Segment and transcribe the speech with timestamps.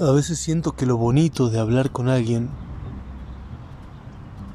[0.00, 2.48] A veces siento que lo bonito de hablar con alguien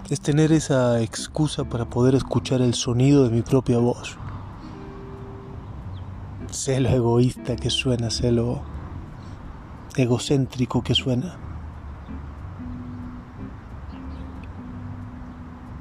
[0.10, 4.18] es tener esa excusa para poder escuchar el sonido de mi propia voz.
[6.50, 8.62] Sé lo egoísta que suena, sé lo
[9.96, 11.38] egocéntrico que suena.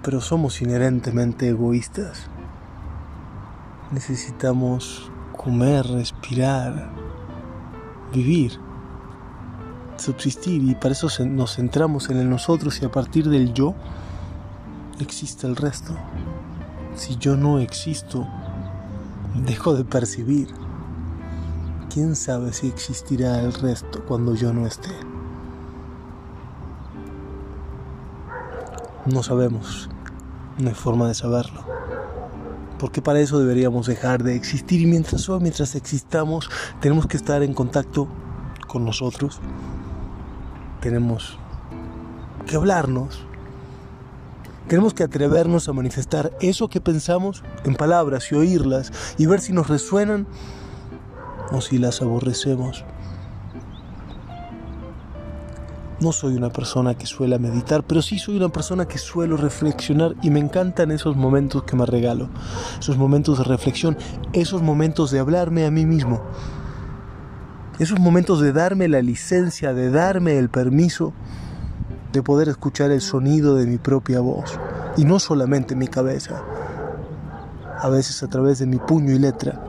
[0.02, 2.28] Pero somos inherentemente egoístas.
[3.90, 6.90] Necesitamos comer, respirar,
[8.12, 8.65] vivir
[9.96, 13.74] subsistir y para eso nos centramos en el nosotros y a partir del yo
[15.00, 15.94] existe el resto.
[16.94, 18.26] Si yo no existo,
[19.44, 20.48] dejo de percibir.
[21.92, 24.90] ¿Quién sabe si existirá el resto cuando yo no esté?
[29.06, 29.88] No sabemos,
[30.58, 31.64] no hay forma de saberlo.
[32.78, 37.54] Porque para eso deberíamos dejar de existir y mientras mientras existamos tenemos que estar en
[37.54, 38.08] contacto
[38.66, 39.40] con nosotros,
[40.80, 41.38] tenemos
[42.46, 43.24] que hablarnos.
[44.68, 49.52] Tenemos que atrevernos a manifestar eso que pensamos en palabras y oírlas y ver si
[49.52, 50.26] nos resuenan
[51.52, 52.84] o si las aborrecemos.
[55.98, 60.14] No soy una persona que suele meditar, pero sí soy una persona que suelo reflexionar
[60.20, 62.28] y me encantan esos momentos que me regalo,
[62.78, 63.96] esos momentos de reflexión,
[64.34, 66.22] esos momentos de hablarme a mí mismo.
[67.78, 71.12] Esos momentos de darme la licencia, de darme el permiso
[72.10, 74.58] de poder escuchar el sonido de mi propia voz.
[74.96, 76.42] Y no solamente mi cabeza,
[77.78, 79.62] a veces a través de mi puño y letra,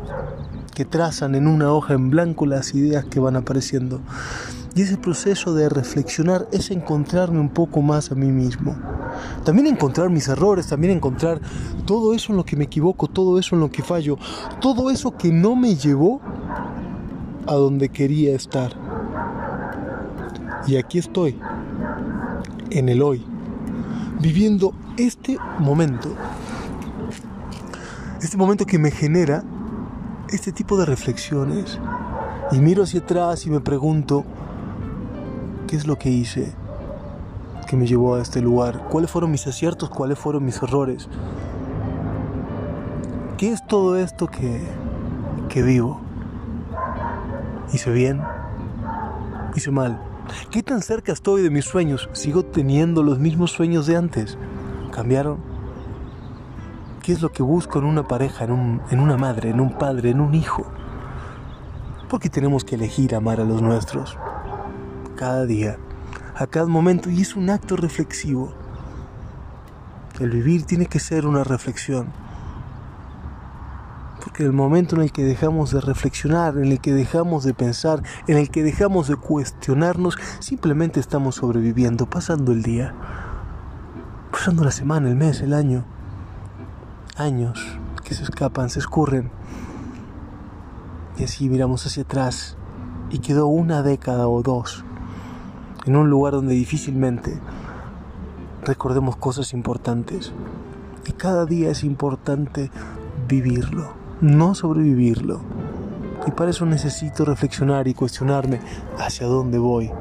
[0.74, 4.00] que trazan en una hoja en blanco las ideas que van apareciendo.
[4.74, 8.78] Y ese proceso de reflexionar es encontrarme un poco más a mí mismo.
[9.44, 11.42] También encontrar mis errores, también encontrar
[11.86, 14.18] todo eso en lo que me equivoco, todo eso en lo que fallo,
[14.62, 16.22] todo eso que no me llevó
[17.48, 18.74] a donde quería estar.
[20.68, 21.40] Y aquí estoy,
[22.70, 23.26] en el hoy,
[24.20, 26.14] viviendo este momento.
[28.22, 29.44] Este momento que me genera
[30.30, 31.80] este tipo de reflexiones.
[32.52, 34.24] Y miro hacia atrás y me pregunto,
[35.68, 36.54] ¿qué es lo que hice
[37.68, 38.88] que me llevó a este lugar?
[38.90, 39.90] ¿Cuáles fueron mis aciertos?
[39.90, 41.08] ¿Cuáles fueron mis errores?
[43.38, 44.62] ¿Qué es todo esto que,
[45.50, 46.07] que vivo?
[47.74, 48.22] Hice bien,
[49.54, 50.02] hice mal.
[50.52, 52.10] ¿Qué tan cerca estoy de mis sueños?
[52.14, 54.38] ¿Sigo teniendo los mismos sueños de antes?
[54.94, 55.38] ¿Cambiaron?
[57.04, 60.12] ¿Qué es lo que busco en una pareja, en, en una madre, en un padre,
[60.12, 60.66] en un hijo?
[62.10, 64.18] Porque tenemos que elegir amar a los nuestros.
[65.18, 65.78] Cada día,
[66.36, 68.54] a cada momento, y es un acto reflexivo.
[70.22, 72.08] El vivir tiene que ser una reflexión
[74.44, 78.38] el momento en el que dejamos de reflexionar, en el que dejamos de pensar, en
[78.38, 82.94] el que dejamos de cuestionarnos, simplemente estamos sobreviviendo, pasando el día,
[84.32, 85.86] pasando la semana, el mes, el año.
[87.16, 89.32] Años que se escapan, se escurren.
[91.18, 92.58] Y así miramos hacia atrás
[93.10, 94.84] y quedó una década o dos
[95.86, 97.40] en un lugar donde difícilmente
[98.64, 100.32] recordemos cosas importantes.
[101.08, 102.70] Y cada día es importante
[103.28, 105.42] vivirlo no sobrevivirlo.
[106.26, 108.60] Y para eso necesito reflexionar y cuestionarme
[108.98, 109.92] hacia dónde voy.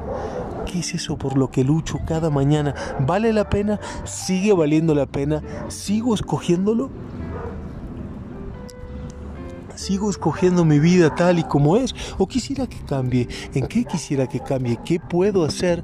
[0.65, 2.75] ¿Qué es eso por lo que lucho cada mañana?
[2.99, 3.79] ¿Vale la pena?
[4.03, 5.41] ¿Sigue valiendo la pena?
[5.69, 6.89] ¿Sigo escogiéndolo?
[9.75, 11.95] ¿Sigo escogiendo mi vida tal y como es?
[12.17, 13.29] ¿O quisiera que cambie?
[13.53, 14.79] ¿En qué quisiera que cambie?
[14.83, 15.83] ¿Qué puedo hacer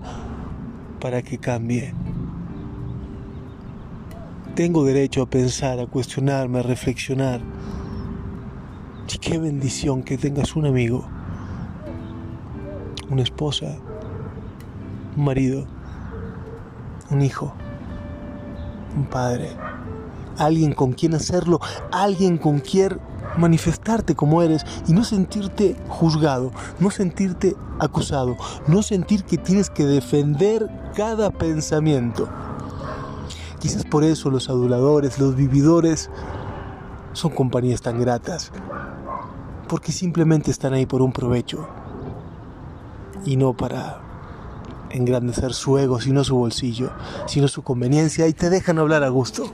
[1.00, 1.94] para que cambie?
[4.56, 7.40] Tengo derecho a pensar, a cuestionarme, a reflexionar.
[9.08, 11.06] Qué bendición que tengas un amigo,
[13.10, 13.78] una esposa,
[15.16, 15.66] un marido,
[17.10, 17.54] un hijo,
[18.98, 19.50] un padre,
[20.38, 23.00] alguien con quien hacerlo, alguien con quien
[23.38, 28.36] manifestarte como eres y no sentirte juzgado, no sentirte acusado,
[28.68, 32.30] no sentir que tienes que defender cada pensamiento.
[33.60, 36.10] Quizás por eso los aduladores, los vividores,
[37.14, 38.52] son compañías tan gratas,
[39.74, 41.68] porque simplemente están ahí por un provecho
[43.26, 44.02] y no para
[44.92, 46.92] engrandecer su ego, sino su bolsillo,
[47.26, 49.52] sino su conveniencia y te dejan hablar a gusto.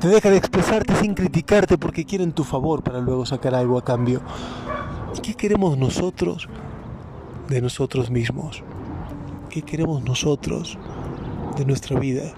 [0.00, 4.20] Te dejan expresarte sin criticarte porque quieren tu favor para luego sacar algo a cambio.
[5.16, 6.48] ¿Y qué queremos nosotros
[7.48, 8.64] de nosotros mismos?
[9.48, 10.76] ¿Qué queremos nosotros
[11.56, 12.32] de nuestra vida?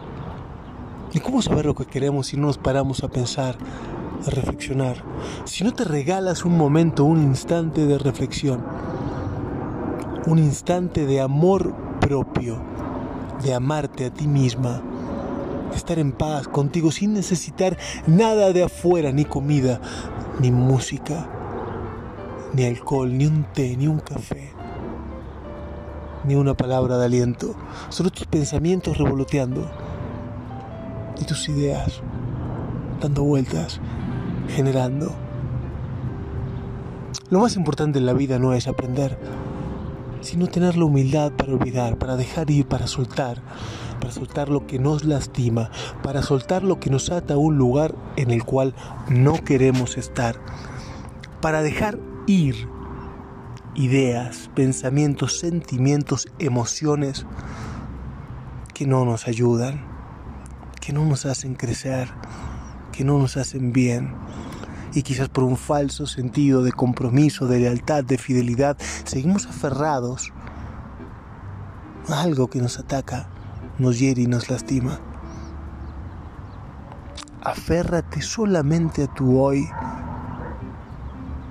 [1.15, 3.57] ¿Y cómo saber lo que queremos si no nos paramos a pensar
[4.27, 5.03] a reflexionar,
[5.45, 8.65] si no te regalas un momento, un instante de reflexión,
[10.27, 12.61] un instante de amor propio,
[13.43, 14.83] de amarte a ti misma,
[15.71, 17.77] de estar en paz contigo sin necesitar
[18.07, 19.81] nada de afuera, ni comida,
[20.41, 21.29] ni música,
[22.53, 24.53] ni alcohol, ni un té, ni un café,
[26.25, 27.55] ni una palabra de aliento,
[27.89, 29.69] solo tus pensamientos revoloteando
[31.21, 32.03] y tus ideas
[33.01, 33.81] dando vueltas,
[34.53, 35.13] generando.
[37.31, 39.19] Lo más importante en la vida no es aprender,
[40.21, 43.43] sino tener la humildad para olvidar, para dejar ir, para soltar,
[44.01, 45.71] para soltar lo que nos lastima,
[46.03, 48.75] para soltar lo que nos ata a un lugar en el cual
[49.09, 50.37] no queremos estar,
[51.41, 52.69] para dejar ir
[53.75, 57.27] ideas, pensamientos, sentimientos, emociones
[58.75, 59.85] que no nos ayudan,
[60.81, 62.09] que no nos hacen crecer,
[62.93, 64.15] que no nos hacen bien.
[64.95, 70.33] Y quizás por un falso sentido de compromiso, de lealtad, de fidelidad, seguimos aferrados
[72.09, 73.29] a algo que nos ataca,
[73.79, 75.01] nos hiere y nos lastima.
[77.43, 79.69] Aférrate solamente a tu hoy.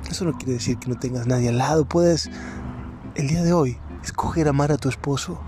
[0.09, 1.85] Eso no quiere decir que no tengas nadie al lado.
[1.85, 2.29] Puedes,
[3.15, 5.39] el día de hoy, escoger amar a tu esposo,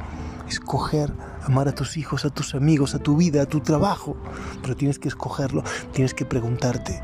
[0.48, 1.14] escoger
[1.44, 4.16] amar a tus hijos, a tus amigos, a tu vida, a tu trabajo.
[4.62, 7.02] Pero tienes que escogerlo, tienes que preguntarte,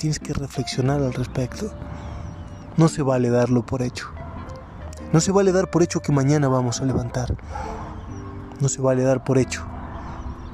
[0.00, 1.70] tienes que reflexionar al respecto.
[2.78, 4.08] No se vale darlo por hecho.
[5.12, 7.36] No se vale dar por hecho que mañana vamos a levantar.
[8.60, 9.66] No se vale dar por hecho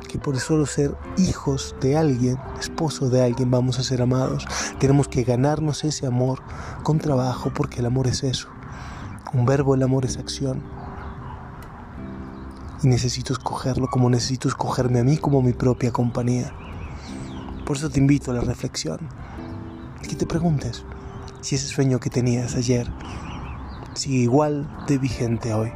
[0.08, 4.46] que por solo ser hijos de alguien, esposo de alguien, vamos a ser amados.
[4.80, 6.42] Tenemos que ganarnos ese amor
[6.82, 8.48] con trabajo porque el amor es eso.
[9.32, 10.62] Un verbo, el amor es acción
[12.82, 16.52] y necesito escogerlo como necesito escogerme a mí como mi propia compañía.
[17.64, 18.98] Por eso te invito a la reflexión.
[20.02, 20.84] Que te preguntes
[21.40, 22.86] si ese sueño que tenías ayer
[23.94, 25.72] sigue igual de vigente hoy.